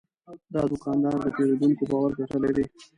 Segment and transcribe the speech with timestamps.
[0.53, 2.65] دا دوکاندار د پیرودونکو باور ګټلی دی.